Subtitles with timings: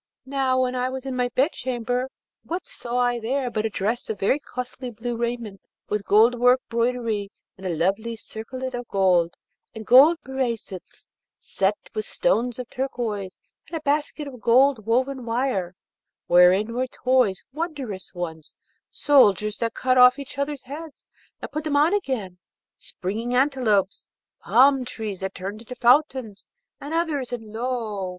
[0.25, 2.09] Now, when I was in my chamber,
[2.43, 6.59] what saw I there but a dress of very costly blue raiment with gold work
[6.69, 9.35] broidery and a lovely circlet of gold,
[9.75, 13.37] and gold bracelets set with stones of turquoise,
[13.69, 15.75] and a basket of gold woven wire,
[16.25, 18.55] wherein were toys, wondrous ones
[18.89, 21.05] soldiers that cut off each other's heads
[21.43, 22.39] and put them on again,
[22.75, 24.07] springing antelopes,
[24.41, 26.47] palm trees that turned to fountains,
[26.79, 28.09] and others; and lo!